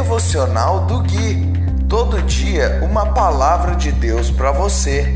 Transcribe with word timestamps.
Devocional 0.00 0.86
do 0.86 1.00
Gui. 1.00 1.52
Todo 1.86 2.22
dia 2.22 2.80
uma 2.82 3.12
palavra 3.12 3.76
de 3.76 3.92
Deus 3.92 4.30
para 4.30 4.50
você. 4.50 5.14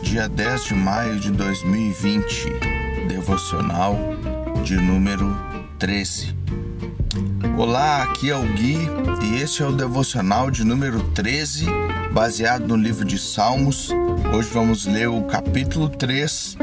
Dia 0.00 0.28
10 0.28 0.64
de 0.64 0.74
maio 0.74 1.18
de 1.18 1.32
2020, 1.32 2.52
devocional 3.08 3.98
de 4.62 4.76
número 4.76 5.36
13. 5.76 6.43
Olá, 7.56 8.02
aqui 8.02 8.30
é 8.30 8.36
o 8.36 8.42
Gui 8.42 8.78
e 9.22 9.40
este 9.40 9.62
é 9.62 9.66
o 9.66 9.70
devocional 9.70 10.50
de 10.50 10.64
número 10.64 11.00
13, 11.10 11.66
baseado 12.12 12.66
no 12.66 12.74
livro 12.74 13.04
de 13.04 13.16
Salmos. 13.16 13.90
Hoje 14.36 14.48
vamos 14.52 14.86
ler 14.86 15.08
o 15.08 15.22
capítulo 15.22 15.88
3, 15.88 16.56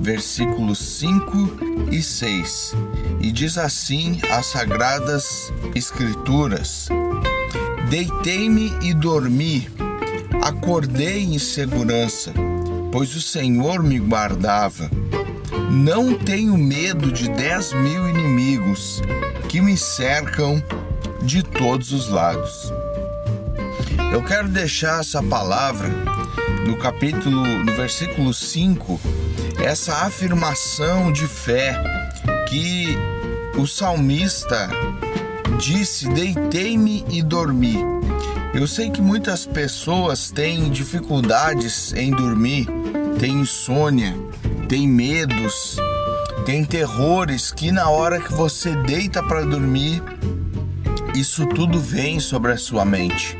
versículos 0.00 0.78
5 0.78 1.90
e 1.92 2.02
6. 2.02 2.74
E 3.20 3.30
diz 3.30 3.58
assim 3.58 4.20
as 4.30 4.46
sagradas 4.46 5.52
escrituras: 5.74 6.88
Deitei-me 7.90 8.72
e 8.80 8.94
dormi, 8.94 9.68
acordei 10.42 11.24
em 11.24 11.38
segurança, 11.38 12.32
pois 12.90 13.14
o 13.14 13.20
Senhor 13.20 13.82
me 13.82 13.98
guardava. 13.98 14.90
Não 15.70 16.14
tenho 16.14 16.56
medo 16.56 17.12
de 17.12 17.28
dez 17.28 17.74
mil 17.74 18.08
inimigos 18.08 19.02
que 19.52 19.60
me 19.60 19.76
cercam 19.76 20.64
de 21.20 21.42
todos 21.42 21.92
os 21.92 22.08
lados. 22.08 22.72
Eu 24.10 24.22
quero 24.24 24.48
deixar 24.48 25.00
essa 25.00 25.22
palavra 25.22 25.90
no 26.66 26.78
capítulo, 26.78 27.46
no 27.62 27.72
versículo 27.72 28.32
5, 28.32 28.98
essa 29.62 30.06
afirmação 30.06 31.12
de 31.12 31.26
fé 31.26 31.74
que 32.48 32.96
o 33.58 33.66
salmista 33.66 34.70
disse: 35.58 36.08
Deitei-me 36.08 37.04
e 37.10 37.22
dormi. 37.22 37.76
Eu 38.54 38.66
sei 38.66 38.88
que 38.88 39.02
muitas 39.02 39.44
pessoas 39.44 40.30
têm 40.30 40.70
dificuldades 40.70 41.92
em 41.92 42.10
dormir, 42.10 42.66
têm 43.20 43.40
insônia, 43.40 44.16
têm 44.66 44.88
medos, 44.88 45.76
tem 46.44 46.64
terrores 46.64 47.52
que 47.52 47.70
na 47.70 47.88
hora 47.88 48.20
que 48.20 48.32
você 48.32 48.74
deita 48.74 49.22
para 49.22 49.44
dormir, 49.44 50.02
isso 51.14 51.46
tudo 51.46 51.78
vem 51.78 52.18
sobre 52.18 52.52
a 52.52 52.58
sua 52.58 52.84
mente. 52.84 53.38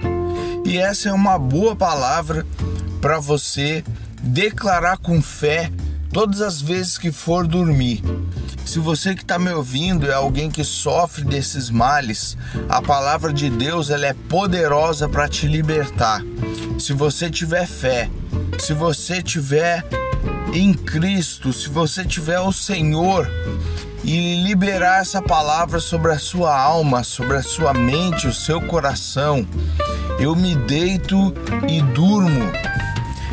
E 0.64 0.78
essa 0.78 1.08
é 1.08 1.12
uma 1.12 1.38
boa 1.38 1.74
palavra 1.74 2.46
para 3.00 3.18
você 3.18 3.84
declarar 4.22 4.98
com 4.98 5.20
fé 5.20 5.70
todas 6.12 6.40
as 6.40 6.60
vezes 6.62 6.96
que 6.96 7.10
for 7.10 7.46
dormir. 7.46 8.02
Se 8.64 8.78
você 8.78 9.14
que 9.14 9.22
está 9.22 9.38
me 9.38 9.50
ouvindo 9.50 10.08
é 10.08 10.14
alguém 10.14 10.48
que 10.48 10.62
sofre 10.62 11.24
desses 11.24 11.68
males, 11.68 12.36
a 12.68 12.80
palavra 12.80 13.32
de 13.32 13.50
Deus 13.50 13.90
ela 13.90 14.06
é 14.06 14.14
poderosa 14.14 15.08
para 15.08 15.28
te 15.28 15.48
libertar. 15.48 16.22
Se 16.78 16.92
você 16.92 17.28
tiver 17.28 17.66
fé, 17.66 18.08
se 18.60 18.72
você 18.72 19.20
tiver 19.20 19.84
em 20.52 20.74
Cristo, 20.74 21.52
se 21.52 21.68
você 21.68 22.04
tiver 22.04 22.40
o 22.40 22.52
Senhor 22.52 23.30
e 24.04 24.42
liberar 24.44 25.00
essa 25.00 25.22
palavra 25.22 25.80
sobre 25.80 26.12
a 26.12 26.18
sua 26.18 26.54
alma, 26.58 27.04
sobre 27.04 27.36
a 27.36 27.42
sua 27.42 27.72
mente, 27.72 28.26
o 28.26 28.34
seu 28.34 28.60
coração, 28.60 29.46
eu 30.18 30.36
me 30.36 30.54
deito 30.54 31.32
e 31.68 31.80
durmo. 31.80 32.52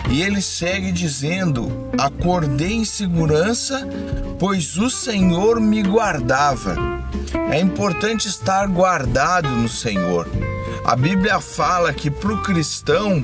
E 0.09 0.21
ele 0.21 0.41
segue 0.41 0.91
dizendo: 0.91 1.89
Acordei 1.97 2.73
em 2.73 2.85
segurança, 2.85 3.87
pois 4.39 4.77
o 4.77 4.89
Senhor 4.89 5.59
me 5.59 5.83
guardava. 5.83 6.75
É 7.51 7.59
importante 7.59 8.27
estar 8.27 8.67
guardado 8.67 9.49
no 9.49 9.67
Senhor. 9.67 10.27
A 10.89 10.95
Bíblia 10.95 11.39
fala 11.39 11.93
que 11.93 12.09
para 12.09 12.33
o 12.33 12.41
cristão 12.41 13.23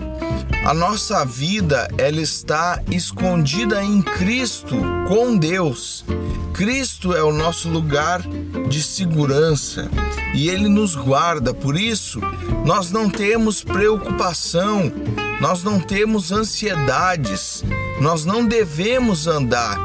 a 0.63 0.71
nossa 0.71 1.25
vida 1.25 1.87
ela 1.97 2.21
está 2.21 2.79
escondida 2.91 3.83
em 3.83 4.03
Cristo, 4.03 4.75
com 5.07 5.35
Deus. 5.35 6.05
Cristo 6.53 7.15
é 7.15 7.23
o 7.23 7.33
nosso 7.33 7.67
lugar 7.67 8.21
de 8.69 8.83
segurança 8.83 9.89
e 10.35 10.47
ele 10.47 10.69
nos 10.69 10.93
guarda. 10.93 11.55
Por 11.55 11.75
isso, 11.75 12.21
nós 12.63 12.91
não 12.91 13.09
temos 13.09 13.63
preocupação, 13.63 14.93
nós 15.41 15.63
não 15.63 15.79
temos 15.79 16.31
ansiedades, 16.31 17.63
nós 17.99 18.25
não 18.25 18.45
devemos 18.45 19.25
andar. 19.25 19.75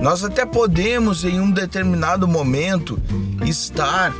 Nós 0.00 0.22
até 0.22 0.46
podemos 0.46 1.24
em 1.24 1.40
um 1.40 1.50
determinado 1.50 2.28
momento 2.28 2.96
estar 3.44 4.14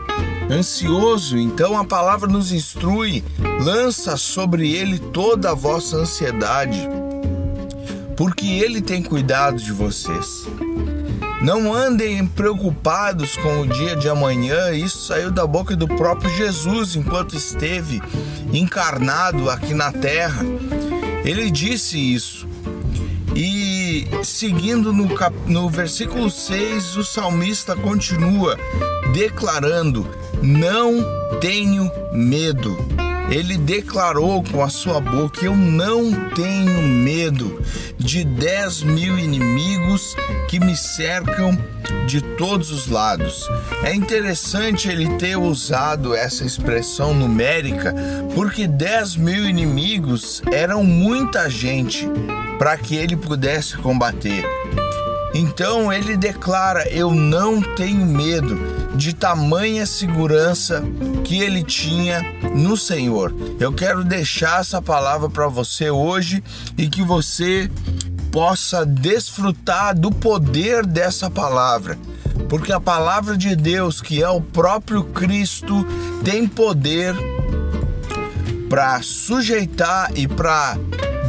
ansioso, 0.50 1.38
então 1.38 1.78
a 1.78 1.84
palavra 1.84 2.28
nos 2.28 2.52
instrui, 2.52 3.24
lança 3.62 4.16
sobre 4.16 4.72
ele 4.72 4.98
toda 4.98 5.50
a 5.50 5.54
vossa 5.54 5.96
ansiedade, 5.96 6.88
porque 8.16 8.46
ele 8.46 8.80
tem 8.80 9.02
cuidado 9.02 9.56
de 9.56 9.72
vocês. 9.72 10.46
Não 11.42 11.74
andem 11.74 12.26
preocupados 12.26 13.36
com 13.36 13.60
o 13.60 13.66
dia 13.66 13.94
de 13.94 14.08
amanhã, 14.08 14.72
isso 14.72 15.06
saiu 15.06 15.30
da 15.30 15.46
boca 15.46 15.76
do 15.76 15.86
próprio 15.86 16.34
Jesus 16.34 16.96
enquanto 16.96 17.36
esteve 17.36 18.00
encarnado 18.50 19.50
aqui 19.50 19.74
na 19.74 19.92
terra. 19.92 20.42
Ele 21.22 21.50
disse 21.50 21.98
isso. 21.98 22.48
E 23.36 24.06
seguindo 24.22 24.92
no, 24.92 25.14
cap... 25.14 25.34
no 25.46 25.68
versículo 25.68 26.30
6, 26.30 26.96
o 26.96 27.04
salmista 27.04 27.74
continua 27.76 28.56
declarando: 29.12 30.08
Não 30.44 31.02
tenho 31.40 31.90
medo. 32.12 32.76
Ele 33.30 33.56
declarou 33.56 34.44
com 34.44 34.62
a 34.62 34.68
sua 34.68 35.00
boca: 35.00 35.42
Eu 35.42 35.56
não 35.56 36.12
tenho 36.34 36.82
medo 36.82 37.62
de 37.96 38.22
dez 38.24 38.82
mil 38.82 39.18
inimigos 39.18 40.14
que 40.50 40.60
me 40.60 40.76
cercam 40.76 41.58
de 42.06 42.20
todos 42.20 42.70
os 42.70 42.88
lados. 42.88 43.48
É 43.82 43.94
interessante 43.94 44.86
ele 44.86 45.08
ter 45.16 45.38
usado 45.38 46.14
essa 46.14 46.44
expressão 46.44 47.14
numérica, 47.14 47.94
porque 48.34 48.66
dez 48.66 49.16
mil 49.16 49.48
inimigos 49.48 50.42
eram 50.52 50.84
muita 50.84 51.48
gente 51.48 52.06
para 52.58 52.76
que 52.76 52.94
ele 52.96 53.16
pudesse 53.16 53.78
combater. 53.78 54.44
Então 55.34 55.92
ele 55.92 56.16
declara: 56.16 56.88
Eu 56.88 57.10
não 57.10 57.60
tenho 57.60 58.06
medo 58.06 58.56
de 58.94 59.12
tamanha 59.12 59.84
segurança 59.84 60.82
que 61.24 61.40
ele 61.40 61.64
tinha 61.64 62.22
no 62.54 62.76
Senhor. 62.76 63.34
Eu 63.58 63.72
quero 63.72 64.04
deixar 64.04 64.60
essa 64.60 64.80
palavra 64.80 65.28
para 65.28 65.48
você 65.48 65.90
hoje 65.90 66.42
e 66.78 66.88
que 66.88 67.02
você 67.02 67.68
possa 68.30 68.86
desfrutar 68.86 69.98
do 69.98 70.10
poder 70.10 70.86
dessa 70.86 71.28
palavra. 71.28 71.98
Porque 72.48 72.72
a 72.72 72.80
palavra 72.80 73.36
de 73.36 73.54
Deus, 73.56 74.00
que 74.00 74.22
é 74.22 74.28
o 74.28 74.40
próprio 74.40 75.04
Cristo, 75.04 75.84
tem 76.24 76.46
poder 76.46 77.14
para 78.68 79.00
sujeitar 79.02 80.10
e 80.16 80.26
para 80.26 80.76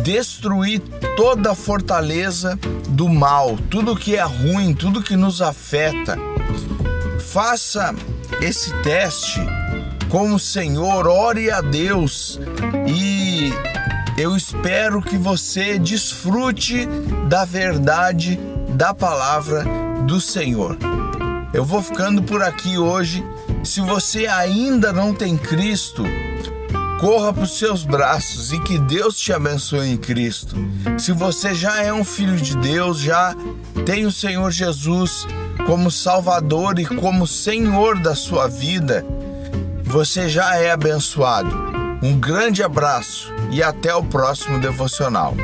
destruir 0.05 0.79
toda 1.17 1.51
a 1.51 1.55
fortaleza 1.55 2.57
do 2.89 3.09
mal, 3.09 3.57
tudo 3.71 3.95
que 3.95 4.15
é 4.15 4.21
ruim, 4.21 4.71
tudo 4.71 5.01
que 5.01 5.15
nos 5.15 5.41
afeta. 5.41 6.15
Faça 7.19 7.93
esse 8.39 8.71
teste 8.83 9.41
com 10.07 10.31
o 10.35 10.39
Senhor, 10.39 11.07
ore 11.07 11.49
a 11.49 11.59
Deus 11.59 12.39
e 12.87 13.51
eu 14.15 14.37
espero 14.37 15.01
que 15.01 15.17
você 15.17 15.79
desfrute 15.79 16.87
da 17.27 17.43
verdade 17.43 18.39
da 18.69 18.93
palavra 18.93 19.65
do 20.05 20.21
Senhor. 20.21 20.77
Eu 21.51 21.65
vou 21.65 21.81
ficando 21.81 22.21
por 22.21 22.43
aqui 22.43 22.77
hoje. 22.77 23.25
Se 23.63 23.81
você 23.81 24.27
ainda 24.27 24.93
não 24.93 25.15
tem 25.15 25.35
Cristo, 25.35 26.03
corra 27.05 27.31
para 27.31 27.43
os 27.43 27.59
seus 27.59 27.83
braços 27.83 28.51
e 28.51 28.59
que 28.61 28.79
Deus 28.79 29.19
te 29.19 29.31
abençoe 29.31 29.89
em 29.89 29.95
Cristo. 29.95 30.55
Se 30.97 31.11
você 31.11 31.53
já 31.53 31.83
é 31.83 31.93
um 31.93 32.03
filho 32.03 32.35
de 32.35 32.57
Deus, 32.57 32.99
já 32.99 33.35
tem 33.85 34.07
o 34.07 34.11
Senhor 34.11 34.49
Jesus 34.49 35.27
como 35.67 35.91
Salvador 35.91 36.79
e 36.79 36.85
como 36.87 37.27
Senhor 37.27 37.99
da 37.99 38.15
sua 38.15 38.47
vida, 38.47 39.05
você 39.83 40.27
já 40.27 40.55
é 40.55 40.71
abençoado. 40.71 41.55
Um 42.01 42.19
grande 42.19 42.63
abraço 42.63 43.31
e 43.51 43.61
até 43.61 43.93
o 43.93 44.03
próximo 44.03 44.59
devocional. 44.59 45.35